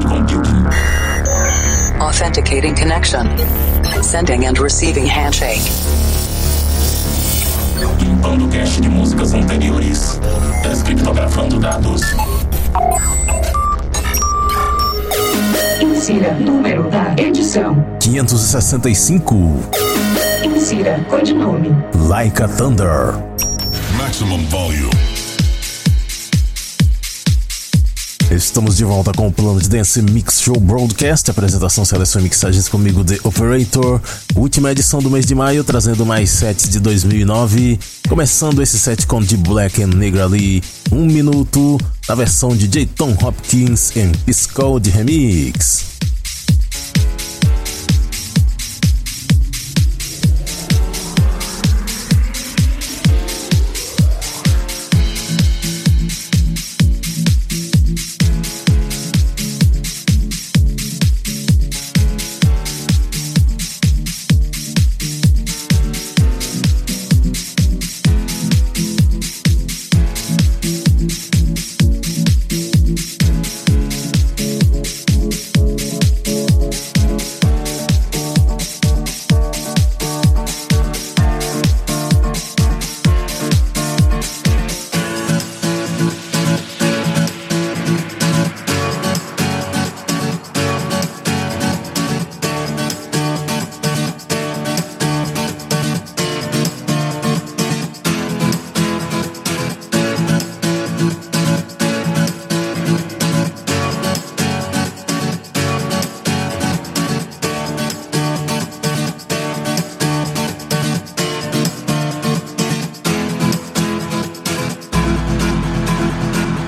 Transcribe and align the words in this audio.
cloud 0.00 0.28
computing. 0.28 0.66
Authenticating 2.00 2.74
connection. 2.74 3.26
Sending 4.02 4.46
and 4.46 4.58
receiving 4.58 5.06
handshake. 5.06 5.62
Limpando 8.00 8.48
cache 8.48 8.80
de 8.80 8.88
músicas 8.88 9.34
anteriores. 9.34 10.20
Descriptografando 10.62 11.58
dados. 11.58 12.02
Insira 15.80 16.34
número 16.34 16.88
da 16.90 17.14
edição. 17.16 17.84
565 18.00 19.60
Insira 20.44 21.04
codinome. 21.08 21.70
Like 22.08 22.42
a 22.42 22.48
Thunder. 22.48 23.14
Maximum 23.96 24.44
volume. 24.46 25.17
Estamos 28.30 28.76
de 28.76 28.84
volta 28.84 29.10
com 29.12 29.26
o 29.26 29.32
plano 29.32 29.58
de 29.58 29.70
Dance 29.70 30.02
Mix 30.02 30.42
Show 30.42 30.60
Broadcast, 30.60 31.30
apresentação, 31.30 31.82
seleção 31.82 32.20
e 32.20 32.24
mixagens 32.24 32.68
comigo, 32.68 33.02
The 33.02 33.18
Operator. 33.24 34.02
Última 34.36 34.70
edição 34.70 35.00
do 35.00 35.10
mês 35.10 35.24
de 35.24 35.34
maio, 35.34 35.64
trazendo 35.64 36.04
mais 36.04 36.28
sets 36.28 36.68
de 36.68 36.78
2009. 36.78 37.80
Começando 38.06 38.60
esse 38.60 38.78
set 38.78 39.06
com 39.06 39.24
The 39.24 39.36
Black 39.38 39.82
and 39.82 39.88
Negra 39.88 40.26
Lee, 40.26 40.62
um 40.92 41.06
minuto, 41.06 41.78
na 42.06 42.14
versão 42.14 42.54
de 42.54 42.68
J. 42.68 42.84
Tom 42.84 43.16
Hopkins 43.18 43.96
em 43.96 44.12
Pisco 44.12 44.78
de 44.78 44.90
Remix. 44.90 45.97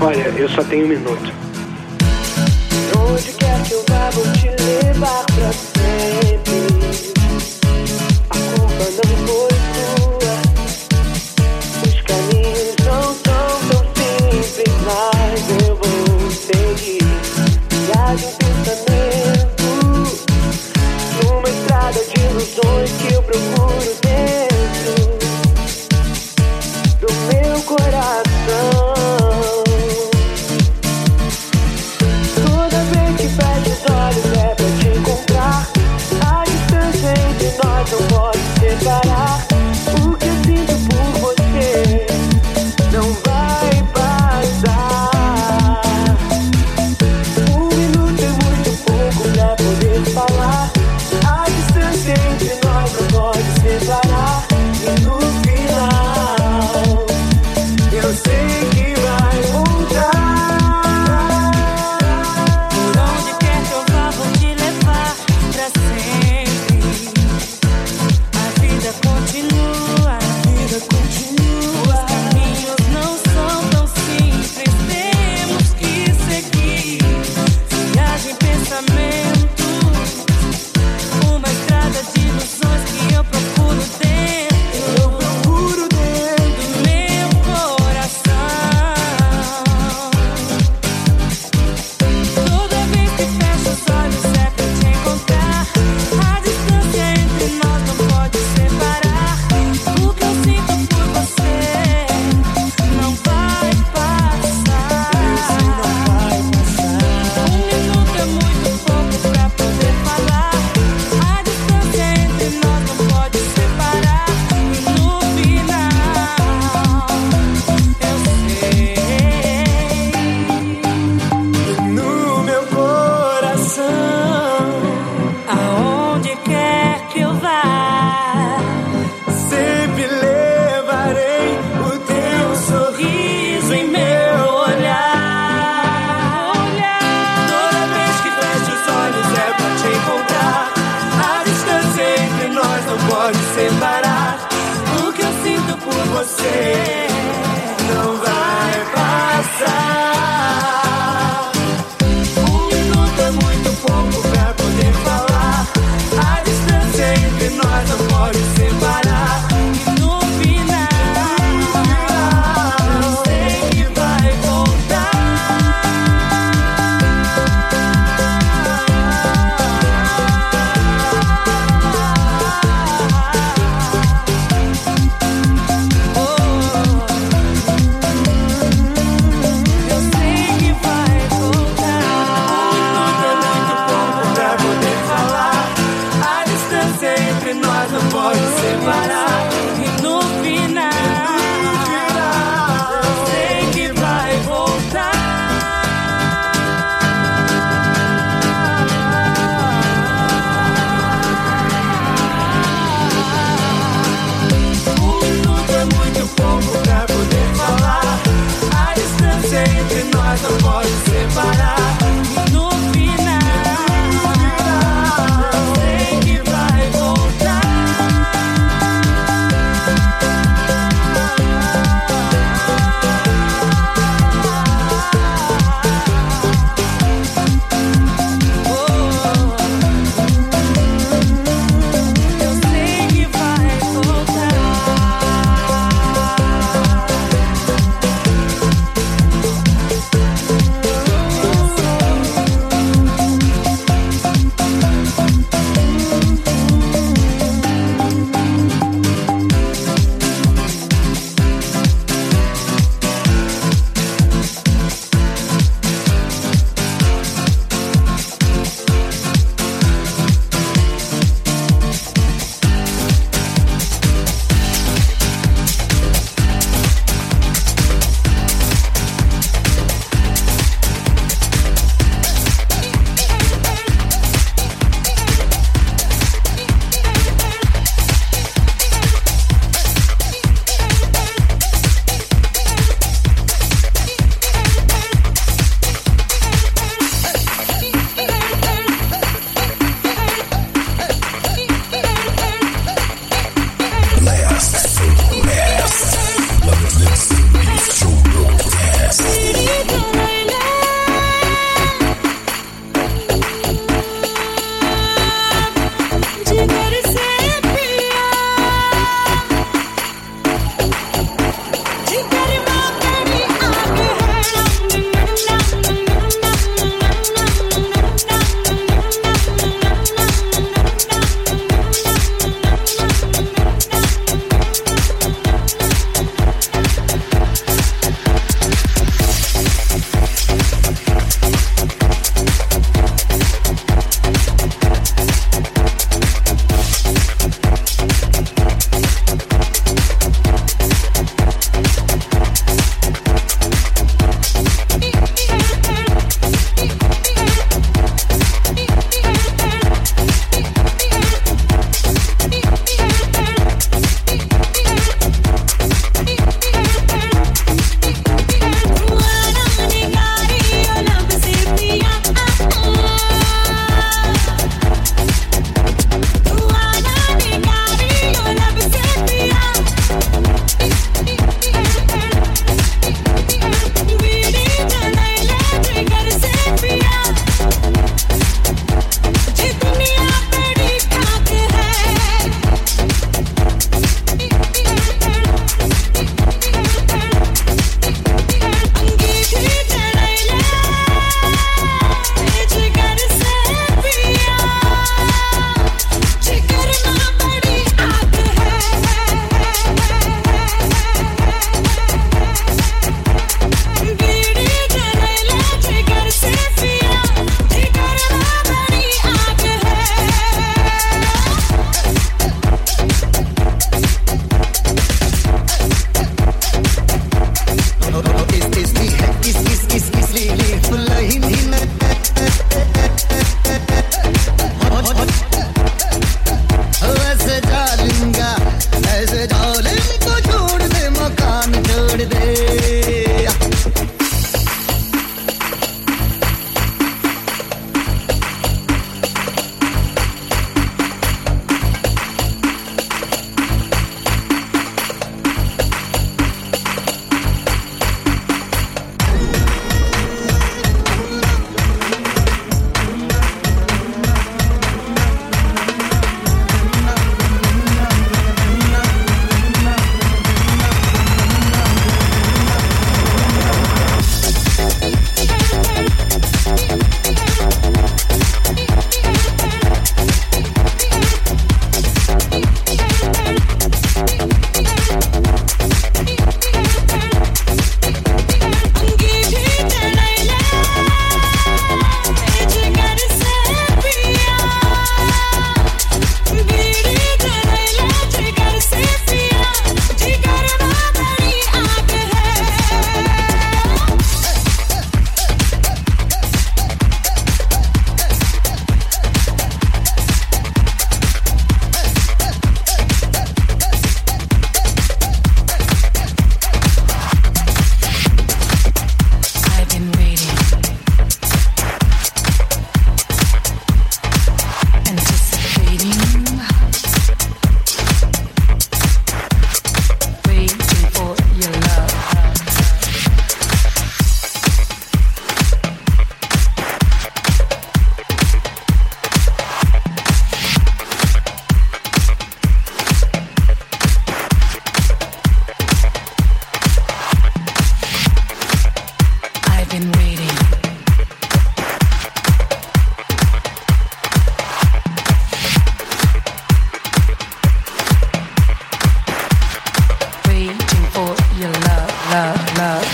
Olha, 0.03 0.33
eu 0.35 0.49
só 0.49 0.63
tenho 0.63 0.85
um 0.85 0.89
minuto. 0.89 1.50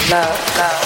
love, 0.09 0.57
love. 0.57 0.76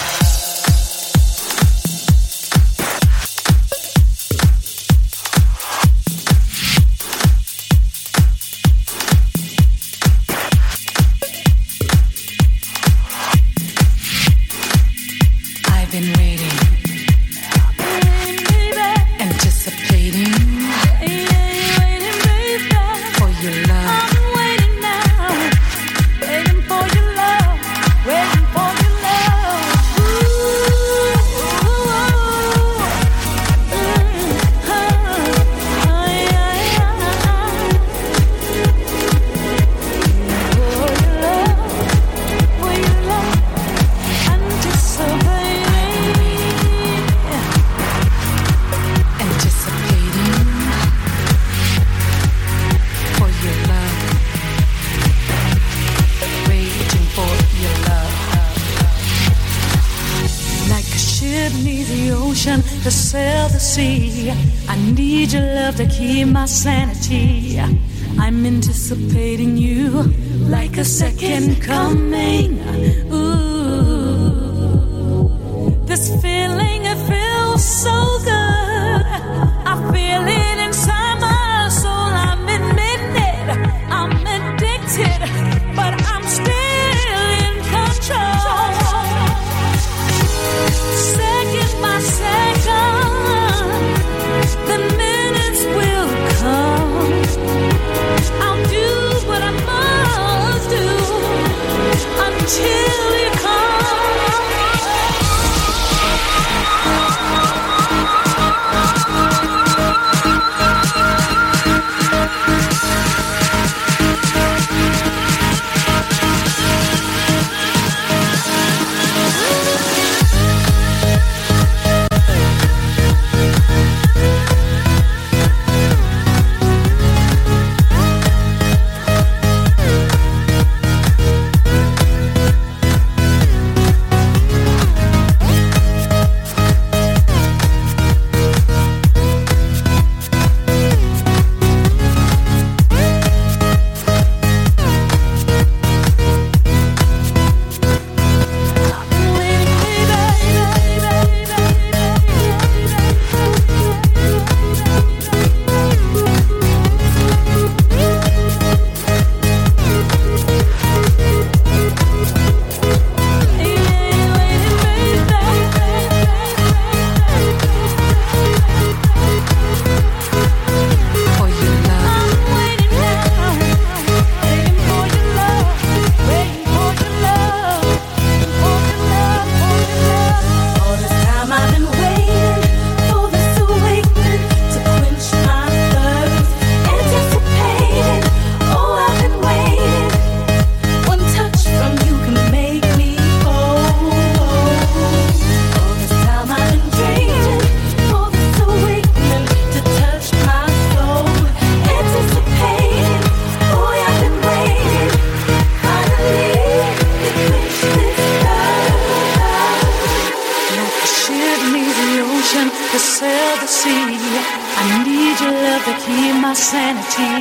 I 214.80 214.82
need 215.04 215.36
your 215.40 215.54
love 215.66 215.84
to 215.88 215.94
keep 216.04 216.34
my 216.40 216.54
sanity. 216.54 217.32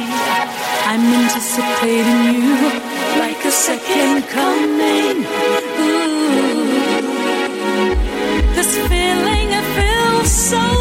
I'm 0.90 1.04
anticipating 1.22 2.24
you 2.36 2.56
like 3.20 3.44
a 3.46 3.52
second 3.52 4.28
coming. 4.28 5.26
Ooh, 5.86 7.02
this 8.56 8.72
feeling 8.90 9.48
it 9.60 9.66
feels 9.76 10.32
so. 10.32 10.81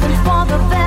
something 0.00 0.16
for 0.24 0.44
the 0.46 0.58
best. 0.68 0.77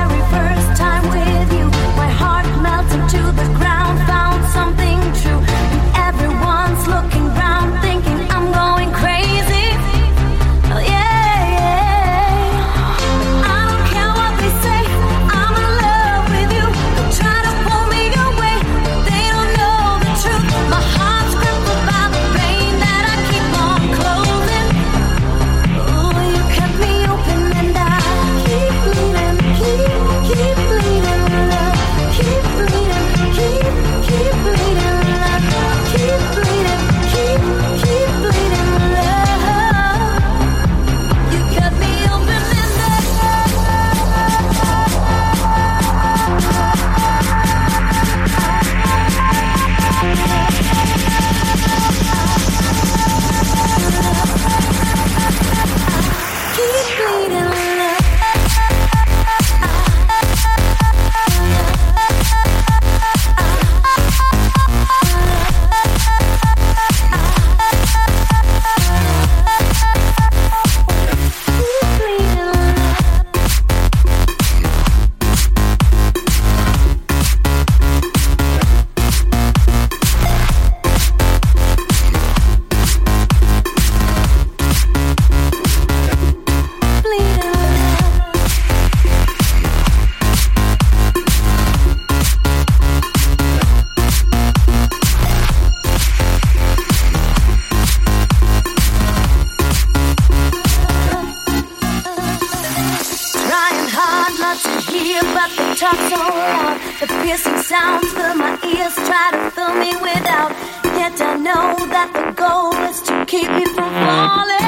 Goal 112.42 112.74
is 112.90 113.00
to 113.02 113.24
keep 113.26 113.48
me 113.50 113.64
from 113.66 113.90
falling. 114.02 114.61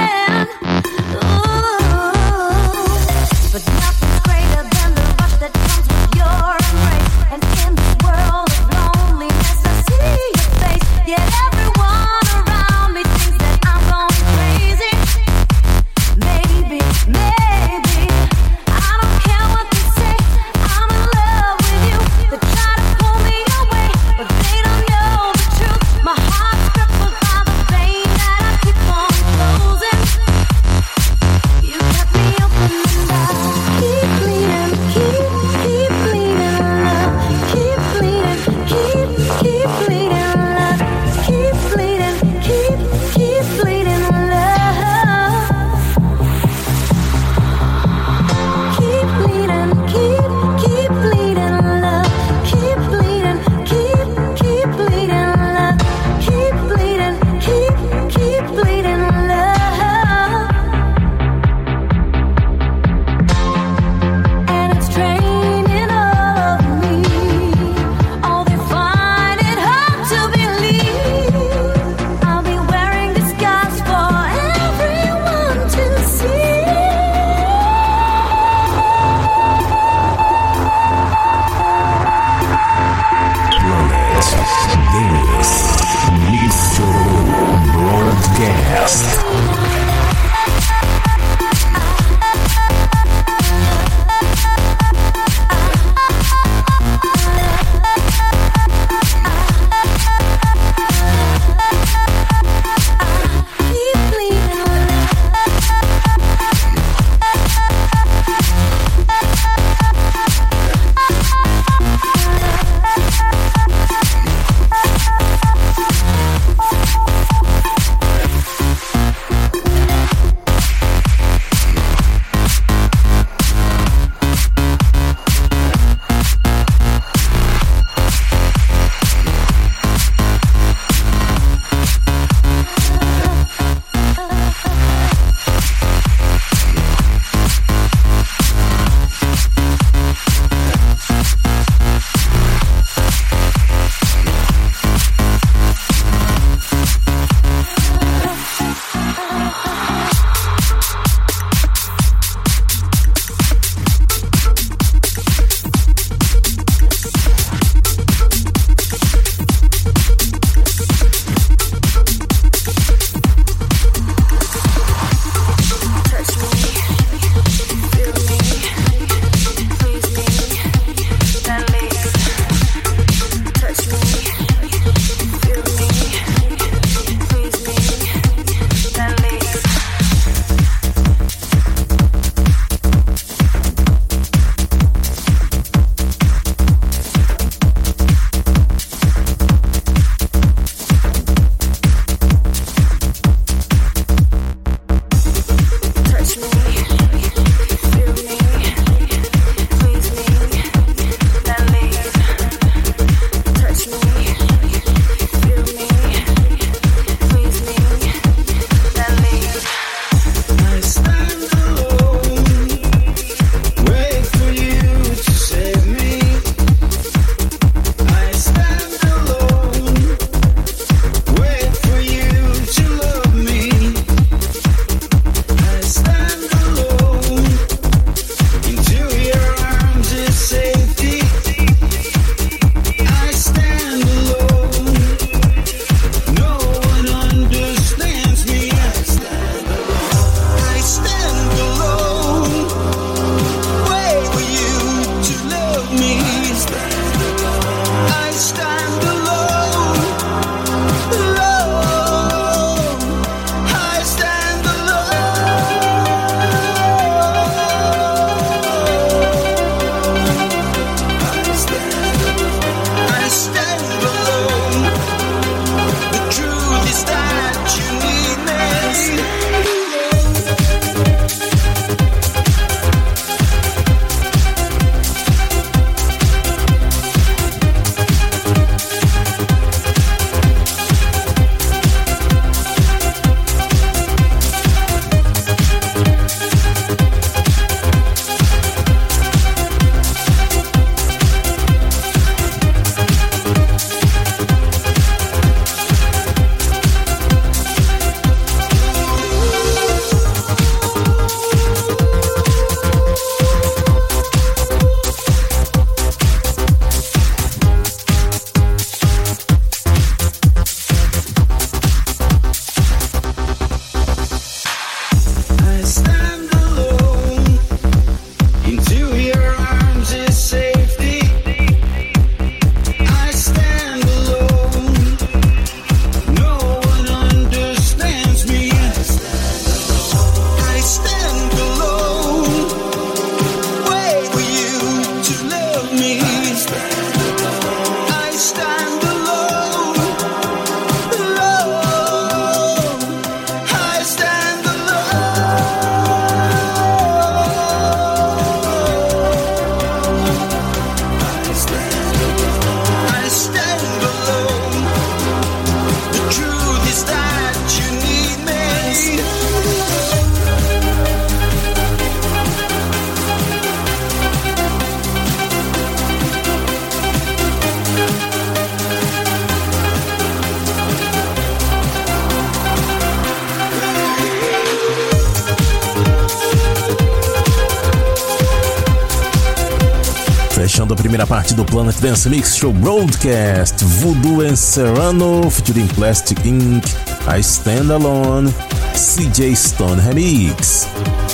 Primeira 381.14 381.29
parte 381.29 381.55
do 381.55 381.64
Planet 381.64 381.94
Dance 382.00 382.29
Mix 382.29 382.57
Show 382.57 382.72
Broadcast, 382.72 383.85
Voodoo 383.85 384.40
and 384.40 384.57
Serrano 384.57 385.48
featuring 385.48 385.87
Plastic 385.94 386.44
Inc., 386.44 386.85
I 387.29 387.38
Stand 387.40 387.92
Alone, 387.92 388.53
CJ 388.94 389.55
Stone 389.55 390.03
Remix. 390.03 390.88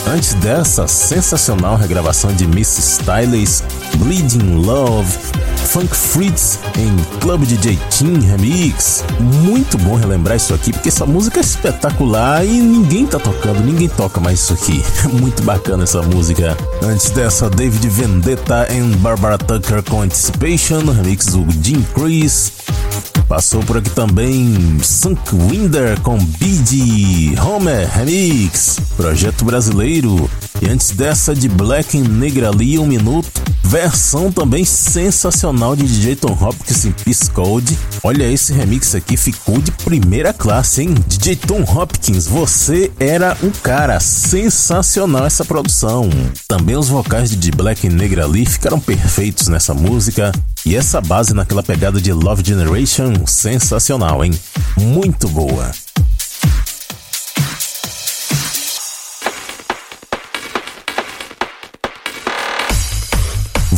Antes 0.07 0.35
dessa, 0.35 0.87
sensacional 0.87 1.77
regravação 1.77 2.31
de 2.35 2.47
Miss 2.47 2.77
Stylish, 2.77 3.63
Bleeding 3.97 4.57
Love, 4.57 5.09
Funk 5.57 5.97
Fritz 5.97 6.59
em 6.77 6.95
Club 7.21 7.45
DJ 7.45 7.79
Team 7.91 8.19
Remix. 8.21 9.05
Muito 9.21 9.77
bom 9.79 9.95
relembrar 9.95 10.37
isso 10.37 10.55
aqui, 10.55 10.73
porque 10.73 10.89
essa 10.89 11.05
música 11.05 11.39
é 11.39 11.43
espetacular 11.43 12.45
e 12.45 12.61
ninguém 12.61 13.07
tá 13.07 13.19
tocando, 13.19 13.61
ninguém 13.61 13.89
toca 13.89 14.19
mais 14.19 14.41
isso 14.41 14.55
aqui. 14.55 14.83
Muito 15.21 15.43
bacana 15.43 15.85
essa 15.85 16.03
música. 16.03 16.57
Antes 16.83 17.11
dessa, 17.11 17.51
David 17.51 17.87
Vendetta 17.89 18.67
e 18.73 18.81
Barbara 18.97 19.37
Tucker 19.37 19.83
com 19.83 20.01
Anticipation, 20.01 20.81
remix 20.91 21.27
do 21.27 21.47
Jim 21.63 21.85
Chris. 21.95 22.53
Passou 23.29 23.63
por 23.63 23.77
aqui 23.77 23.91
também 23.91 24.79
Sunk 24.83 25.37
Winder 25.37 26.01
com 26.01 26.19
BD 26.19 27.39
Homer 27.41 27.89
Remix, 27.89 28.81
projeto 28.97 29.45
brasileiro. 29.45 30.29
E 30.61 30.69
antes 30.69 30.91
dessa 30.91 31.35
de 31.35 31.49
Black 31.49 31.97
Negra 31.97 32.51
Lee, 32.51 32.79
um 32.79 32.87
minuto. 32.87 33.40
Versão 33.71 34.33
também 34.33 34.65
sensacional 34.65 35.77
de 35.77 35.85
DJ 35.85 36.17
Tom 36.17 36.37
Hopkins 36.41 36.85
em 36.85 36.91
Peace 36.91 37.31
Code. 37.31 37.79
Olha 38.03 38.25
esse 38.25 38.53
remix 38.53 38.97
aqui, 38.97 39.17
ficou 39.17 39.61
de 39.61 39.71
primeira 39.71 40.33
classe, 40.33 40.83
hein? 40.83 40.93
DJ 41.07 41.37
Tom 41.37 41.63
Hopkins, 41.63 42.27
você 42.27 42.91
era 42.99 43.37
um 43.45 43.51
cara 43.51 44.01
sensacional 44.01 45.25
essa 45.25 45.45
produção. 45.45 46.11
Também 46.49 46.77
os 46.77 46.89
vocais 46.89 47.31
de 47.31 47.51
Black 47.53 47.87
and 47.87 47.93
Negra 47.93 48.27
Lee 48.27 48.45
ficaram 48.45 48.81
perfeitos 48.81 49.47
nessa 49.47 49.73
música. 49.73 50.33
E 50.67 50.75
essa 50.75 51.01
base 51.01 51.33
naquela 51.33 51.63
pegada 51.63 52.01
de 52.01 52.13
Love 52.13 52.43
Generation, 52.45 53.25
sensacional, 53.25 54.25
hein? 54.25 54.33
Muito 54.77 55.29
boa. 55.29 55.71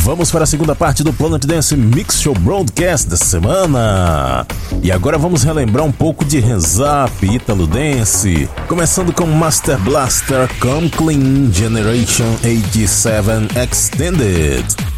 Vamos 0.03 0.29
para 0.29 0.43
a 0.43 0.47
segunda 0.47 0.75
parte 0.75 1.01
do 1.01 1.13
Planet 1.13 1.45
Dance 1.45 1.77
Mix 1.77 2.19
Show 2.19 2.33
Broadcast 2.33 3.07
da 3.07 3.15
semana. 3.15 4.45
E 4.81 4.91
agora 4.91 5.17
vamos 5.17 5.43
relembrar 5.43 5.85
um 5.85 5.93
pouco 5.93 6.25
de 6.25 6.41
Rezap 6.41 7.25
Italo 7.25 7.65
Dance, 7.65 8.49
começando 8.67 9.13
com 9.13 9.25
Master 9.25 9.79
Blaster 9.79 10.49
Come 10.59 10.89
Clean 10.89 11.49
Generation 11.53 12.35
87 12.43 13.47
Extended. 13.57 14.92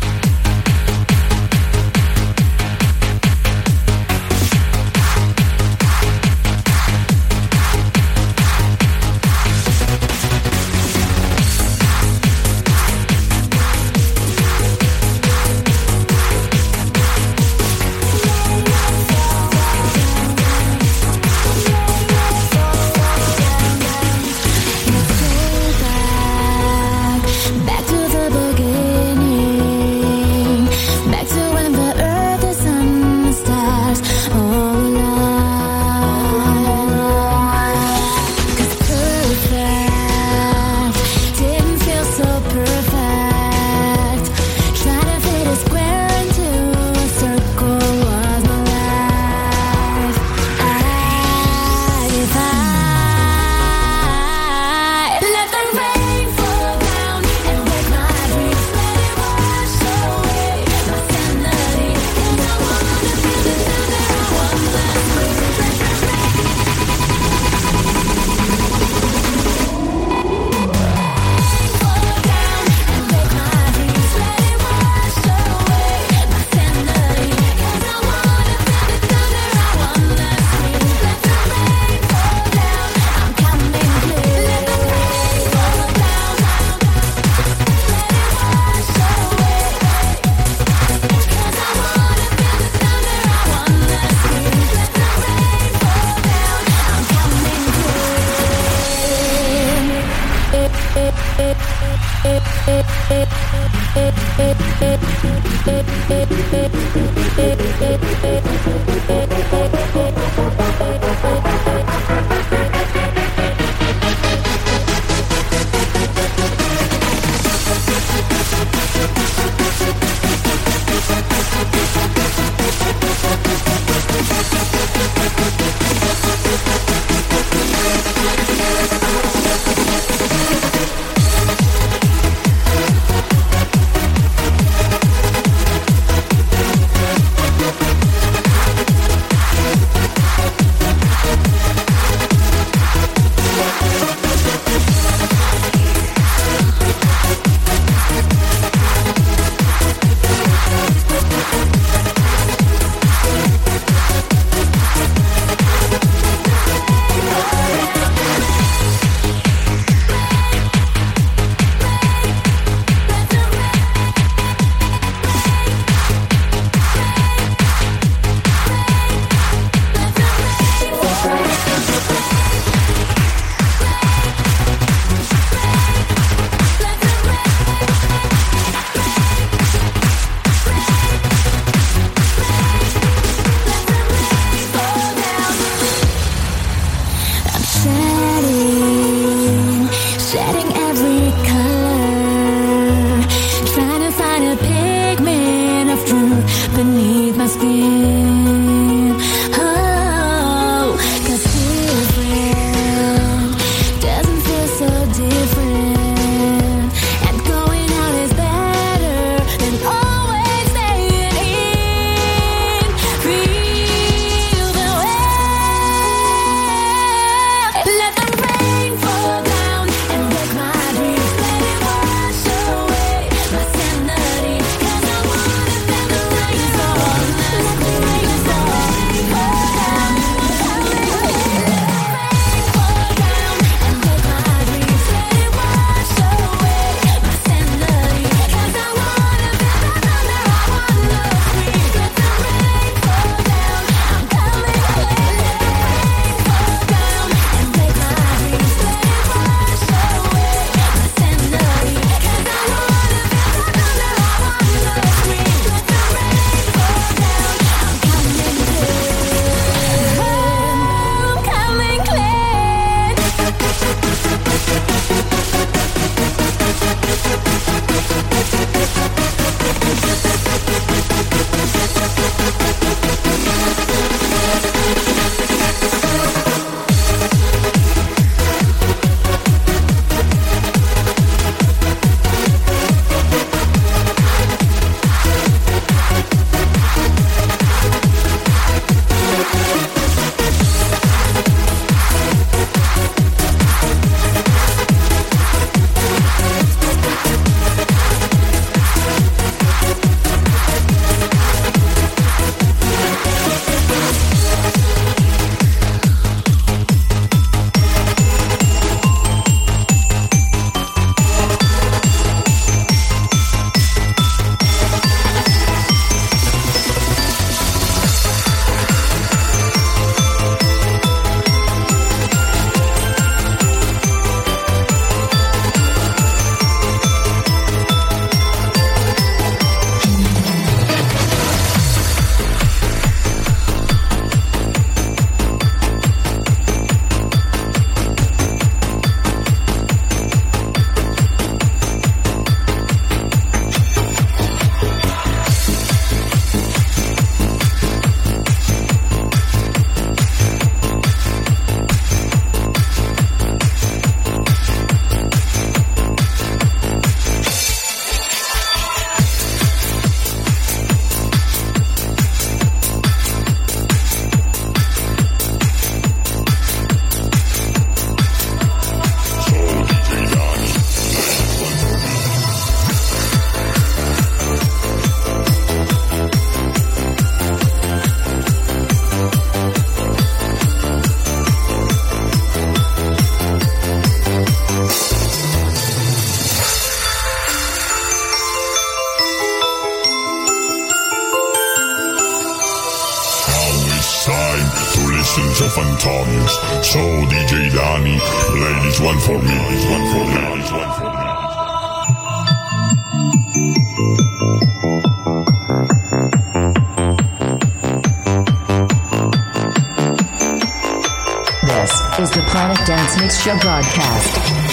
podcast. 413.96 414.65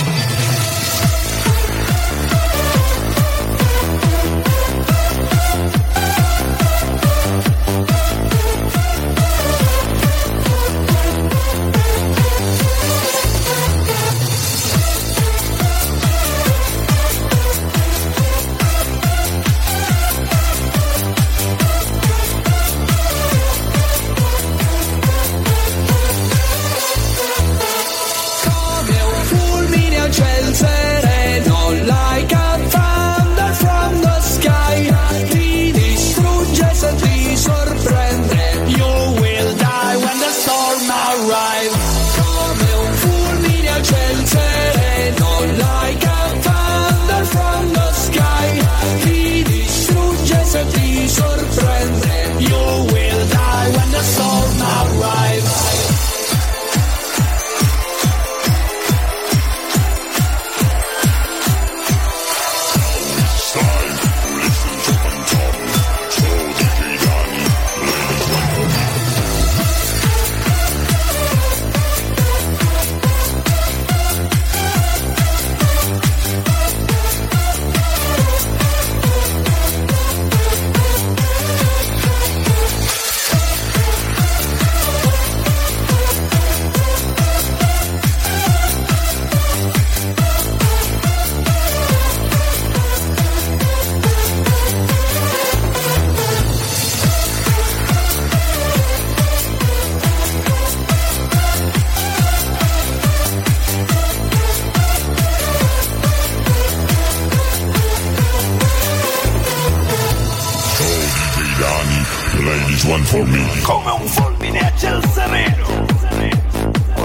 Play 111.63 112.59
this 112.67 112.85
one 112.87 113.05
for 113.05 113.25
me. 113.25 113.39
come 113.63 113.87
un 113.87 114.01
fulmine 114.09 114.59
a 114.59 114.73
ciel 114.77 115.01
sereno, 115.15 115.87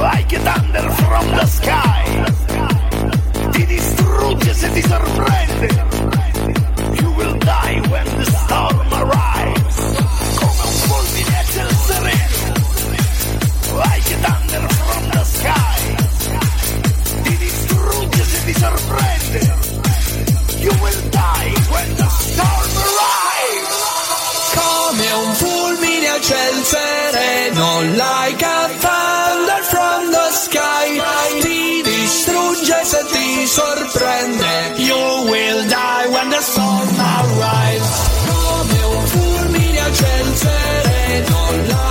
like 0.01 0.33
a 0.33 0.39
thunder 0.39 0.89
from 0.97 1.27
the 1.27 1.45
sky. 1.45 2.03
Ti 3.51 3.65
distrugge 3.67 4.53
se 4.55 4.69
ti 4.71 4.81
sorprende. 4.81 5.69
You 6.99 7.11
will 7.11 7.37
die 7.37 7.81
when 7.91 8.05
the 8.17 8.25
storm 8.25 8.93
arrives. 9.01 9.77
Come 10.39 10.59
un 10.65 10.75
fulmine 10.87 11.35
a 11.37 11.43
ciel 11.53 11.71
sereno, 11.85 12.41
like 13.77 14.09
a 14.09 14.17
thunder 14.25 14.67
from 14.73 15.03
the 15.11 15.23
sky. 15.23 15.79
Ti 17.23 17.37
distrugge 17.37 18.23
se 18.23 18.39
ti 18.45 18.53
sorprende. 18.53 19.41
You 20.59 20.73
will 20.81 21.06
sereno, 26.71 27.69
like 28.05 28.43
a 28.57 28.61
thunder 28.83 29.61
from 29.71 29.99
the 30.15 30.27
sky. 30.45 30.87
Ti 31.43 31.83
distrugge 31.89 32.79
se 32.91 33.01
ti 33.13 33.27
sorprende. 33.57 34.55
You 34.89 35.01
will 35.31 35.61
die 35.69 36.07
when 36.13 36.29
the 36.29 36.41
storm 36.49 36.89
arrives. 37.15 37.91
Come 38.27 38.79
un 38.93 39.03
fulmine 39.13 39.79
a 39.85 39.89
ciel 39.99 40.27
sereno, 40.43 41.41
like 41.71 41.86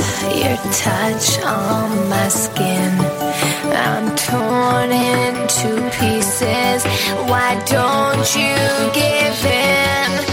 is 0.00 0.22
your 0.22 0.56
touch 0.72 1.42
on 1.44 2.08
my 2.08 2.28
skin. 2.28 2.92
I'm 3.74 4.14
torn 4.16 4.90
into 4.90 5.90
pieces. 5.98 6.84
Why 7.28 7.62
don't 7.66 8.28
you 8.34 8.54
give 8.92 9.44
in? 9.44 10.31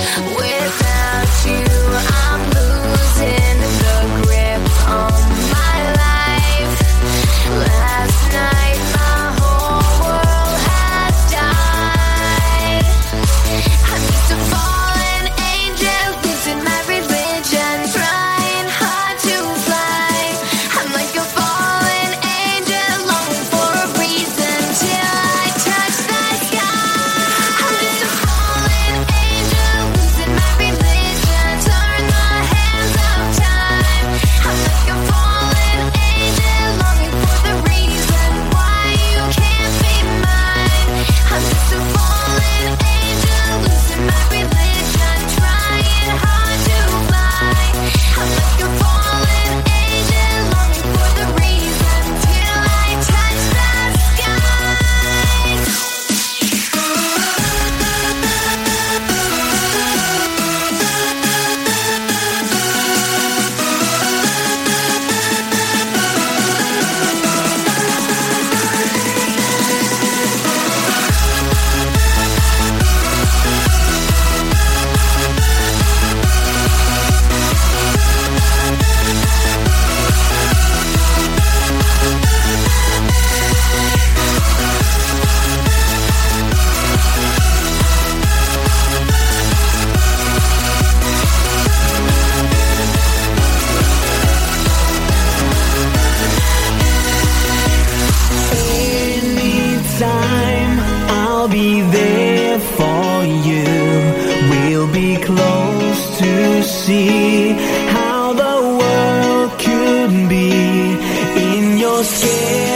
time 99.99 100.79
I'll 101.09 101.49
be 101.49 101.81
there 101.81 102.57
for 102.77 103.25
you. 103.47 103.65
We'll 104.49 104.91
be 104.93 105.17
close 105.17 106.17
to 106.19 106.63
see 106.63 107.51
How 107.95 108.31
the 108.33 108.55
world 108.79 109.59
could 109.59 110.29
be 110.29 110.51
In 111.35 111.77
your 111.77 112.03
skin. 112.03 112.68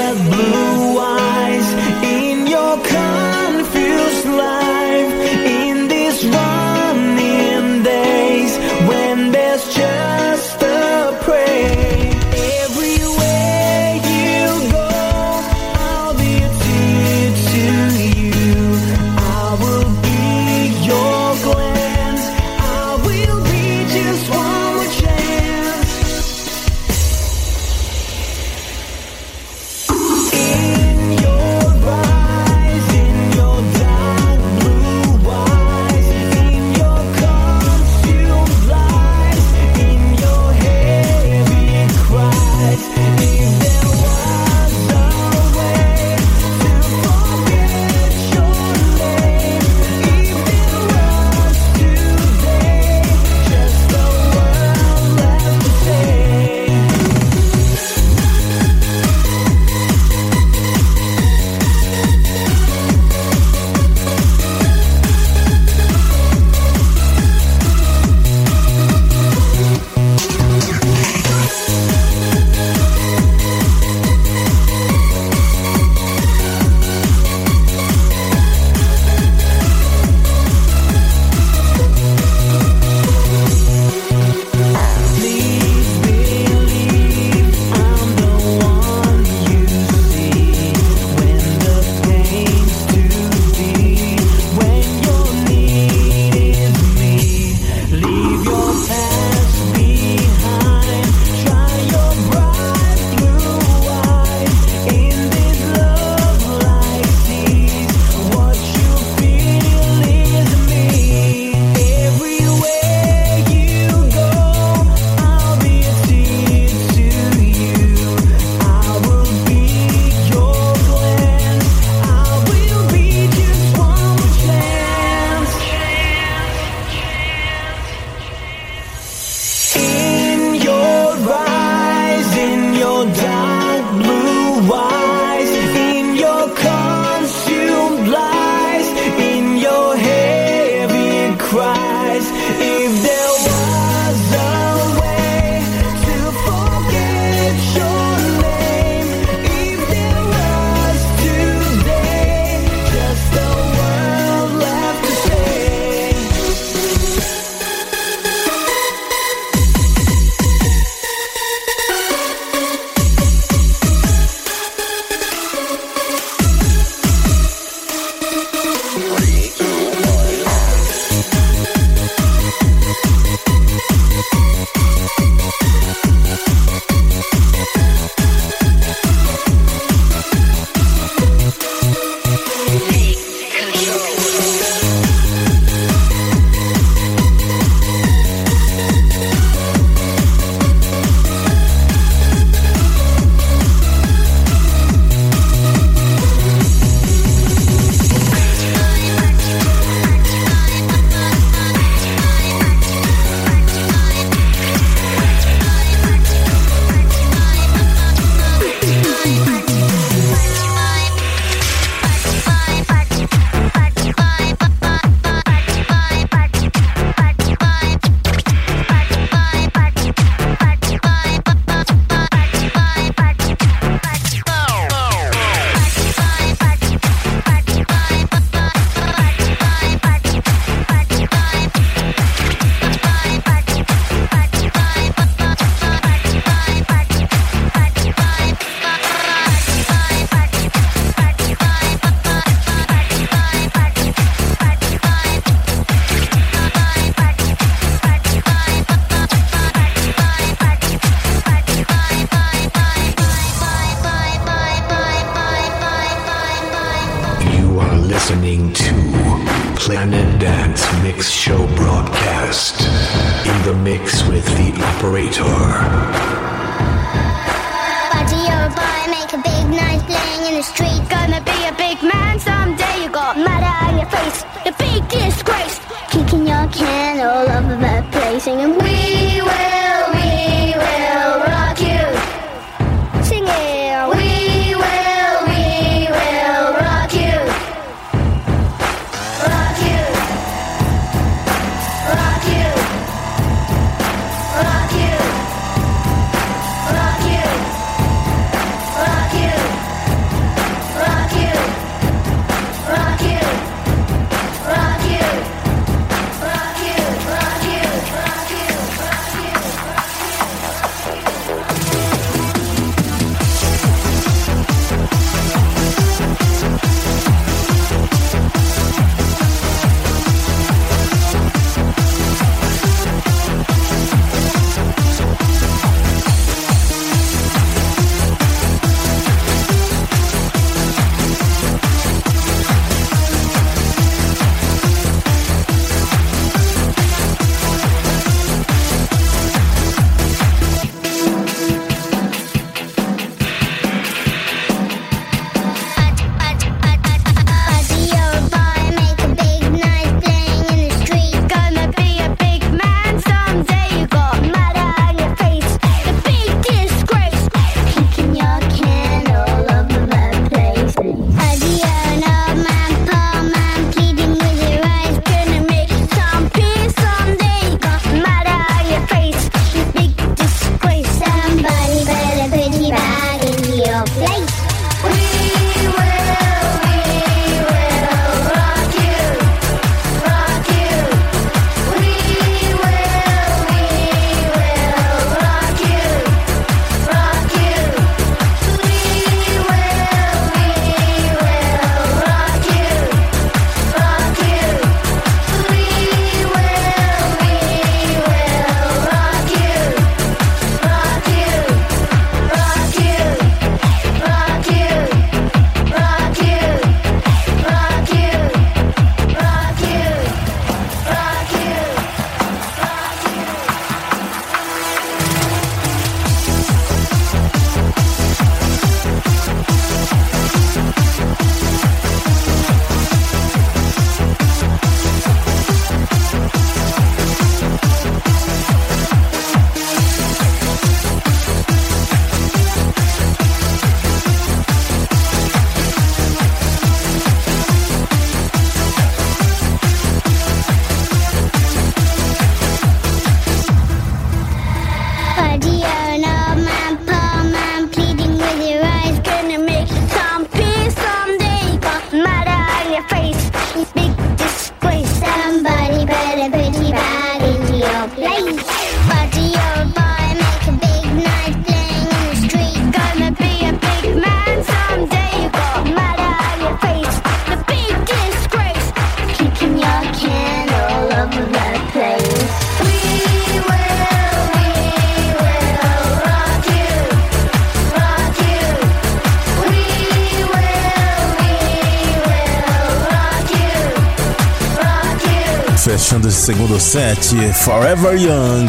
2017, 486.94 487.54
Forever 487.54 488.16
Young, 488.16 488.68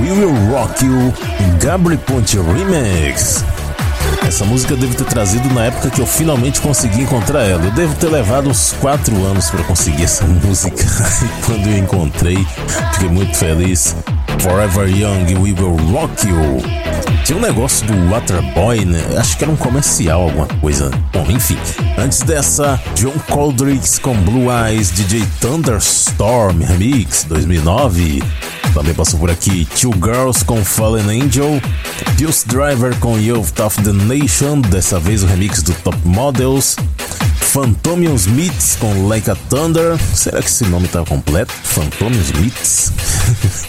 We 0.00 0.10
Will 0.10 0.34
Rock 0.50 0.82
You, 0.82 1.12
Gabri 1.60 1.98
Ponte 1.98 2.38
Remix. 2.38 3.44
Essa 4.26 4.46
música 4.46 4.72
eu 4.72 4.78
devo 4.78 4.94
ter 4.94 5.04
trazido 5.04 5.46
na 5.52 5.66
época 5.66 5.90
que 5.90 6.00
eu 6.00 6.06
finalmente 6.06 6.58
consegui 6.62 7.02
encontrar 7.02 7.42
ela. 7.42 7.62
Eu 7.62 7.70
devo 7.72 7.94
ter 7.96 8.08
levado 8.08 8.48
uns 8.48 8.72
4 8.80 9.14
anos 9.26 9.50
para 9.50 9.62
conseguir 9.64 10.04
essa 10.04 10.24
música. 10.42 10.82
E 10.82 11.44
quando 11.44 11.66
eu 11.66 11.76
encontrei, 11.76 12.46
fiquei 12.94 13.10
muito 13.10 13.36
feliz. 13.36 13.94
Forever 14.40 14.88
Young, 14.88 15.34
We 15.34 15.52
Will 15.52 15.76
Rock 15.92 16.28
You. 16.28 16.62
Tinha 17.24 17.38
um 17.38 17.40
negócio 17.40 17.86
do 17.86 18.08
Waterboy, 18.08 18.84
né? 18.84 19.02
Acho 19.16 19.36
que 19.36 19.44
era 19.44 19.52
um 19.52 19.56
comercial, 19.56 20.22
alguma 20.22 20.46
coisa. 20.46 20.90
Bom, 21.12 21.26
enfim. 21.28 21.58
Antes 21.98 22.20
dessa, 22.20 22.80
John 22.94 23.14
Coldricks 23.30 23.98
com 23.98 24.14
Blue 24.14 24.46
Eyes, 24.50 24.90
DJ 24.90 25.24
Thunderstorm 25.40 26.60
Remix 26.60 27.24
2009. 27.24 28.22
Também 28.72 28.94
passou 28.94 29.18
por 29.18 29.30
aqui 29.30 29.66
Two 29.80 29.92
Girls 29.94 30.44
com 30.44 30.64
Fallen 30.64 31.22
Angel, 31.22 31.60
Pulse 32.18 32.46
Driver 32.46 32.94
com 33.00 33.18
Youth 33.18 33.58
of 33.58 33.82
the 33.82 33.92
Nation, 33.92 34.60
dessa 34.60 35.00
vez 35.00 35.22
o 35.22 35.26
remix 35.26 35.62
do 35.62 35.72
Top 35.82 35.98
Models, 36.04 36.76
Phantomius 37.38 38.26
Meets 38.26 38.76
com 38.78 39.08
Like 39.08 39.30
a 39.30 39.34
Thunder. 39.34 39.98
Será 40.14 40.42
que 40.42 40.48
esse 40.48 40.64
nome 40.66 40.88
tá 40.88 41.02
completo? 41.04 41.52
Phantomius 41.52 42.32
Meets? 42.32 42.92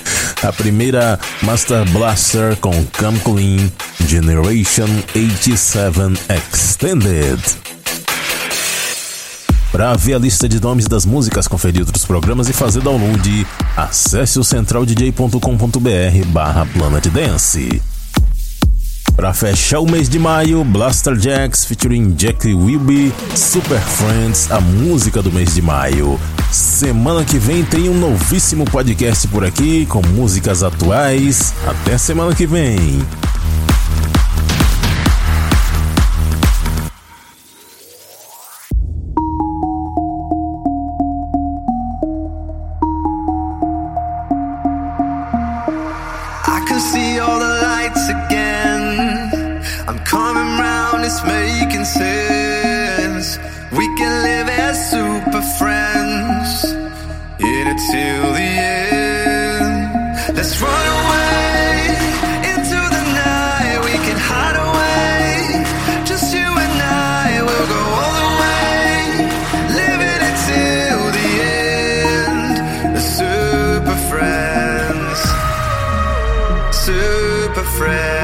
a 0.43 0.53
primeira 0.53 1.19
Master 1.41 1.83
Blaster 1.91 2.55
com 2.57 2.71
Come 2.97 3.19
Clean 3.19 3.71
Generation 4.07 4.87
87 5.15 5.99
Extended. 6.29 7.39
Para 9.71 9.93
ver 9.95 10.15
a 10.15 10.19
lista 10.19 10.47
de 10.47 10.59
nomes 10.61 10.87
das 10.87 11.05
músicas, 11.05 11.47
conferir 11.47 11.81
outros 11.81 12.05
programas 12.05 12.49
e 12.49 12.53
fazer 12.53 12.81
download, 12.81 13.47
acesse 13.75 14.39
o 14.39 14.43
centraldj.com.br 14.43 16.25
barra 16.27 16.65
Planet 16.65 17.07
Dance. 17.07 17.81
Para 19.15 19.33
fechar 19.33 19.79
o 19.79 19.89
mês 19.89 20.07
de 20.07 20.19
maio, 20.19 20.63
Blaster 20.63 21.15
Jacks 21.15 21.65
featuring 21.65 22.13
Jack 22.15 22.53
Wilby, 22.53 23.11
Super 23.35 23.79
Friends, 23.79 24.51
a 24.51 24.61
música 24.61 25.21
do 25.21 25.31
mês 25.31 25.55
de 25.55 25.61
maio. 25.61 26.19
Semana 26.51 27.25
que 27.25 27.37
vem 27.37 27.63
tem 27.63 27.89
um 27.89 27.93
novíssimo 27.93 28.65
podcast 28.65 29.27
por 29.27 29.43
aqui 29.43 29.85
com 29.85 30.01
músicas 30.01 30.63
atuais. 30.63 31.53
Até 31.65 31.97
semana 31.97 32.33
que 32.33 32.45
vem. 32.45 32.77
Making 51.25 51.85
sense. 51.85 53.39
We 53.71 53.87
can 53.97 54.23
live 54.23 54.49
as 54.49 54.93
it 54.93 55.16
till 57.91 58.33
the 58.33 58.41
end. 58.41 60.35
Let's 60.35 60.53
run 60.61 60.85
away 60.99 61.95
into 62.51 62.79
the 62.95 63.03
night. 63.25 63.77
We 63.85 63.95
can 64.05 64.17
hide 64.31 64.57
away. 64.67 65.63
Just 66.05 66.33
you 66.33 66.49
and 66.65 66.75
I 66.81 67.41
will 67.47 67.67
go 67.75 67.81
all 67.99 68.13
the 68.21 68.29
way. 68.43 68.97
Living 69.81 70.21
it 70.29 70.37
till 70.49 71.01
the 71.17 71.29
end. 71.65 72.55
The 72.95 73.03
super 73.17 73.97
friends 74.09 75.19
super 76.87 77.67
friends, 77.77 78.16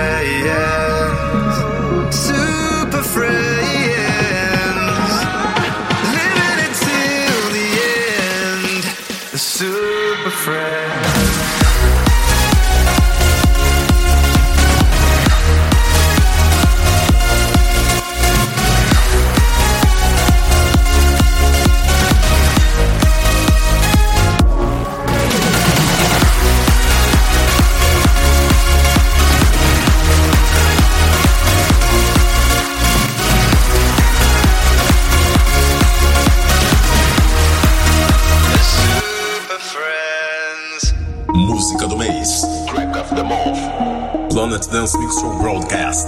Dance 44.49 44.97
Mix 44.97 45.21
Show 45.21 45.31
Broadcast. 45.39 46.07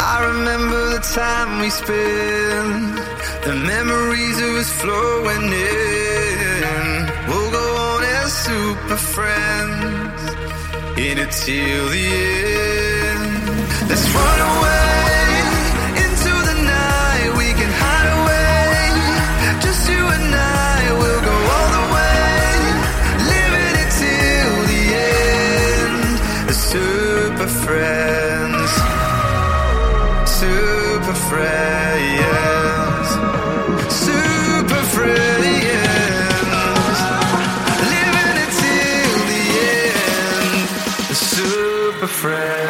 I 0.00 0.24
remember 0.32 0.94
the 0.94 1.00
time 1.14 1.60
we 1.60 1.68
spent, 1.68 2.96
the 3.44 3.54
memories 3.54 4.40
of 4.40 4.54
was 4.54 4.70
flowing 4.80 5.52
in. 5.52 7.10
We'll 7.28 7.50
go 7.50 7.76
on 7.76 8.02
as 8.02 8.32
super 8.32 8.96
friends, 8.96 10.22
in 10.98 11.18
it 11.18 11.30
till 11.32 11.88
the 11.90 12.06
end. 13.12 13.88
Let's 13.90 14.08
run 14.14 14.40
away 14.40 14.93
super 27.44 27.66
friends 27.66 28.94
super 31.04 31.14
friends, 31.28 33.08
super 33.92 34.82
friends, 34.94 35.64
living 37.92 38.36
it 38.44 38.50
till 38.60 39.18
the 39.30 39.44
end. 39.68 41.16
Super 41.16 42.06
friends. 42.06 42.63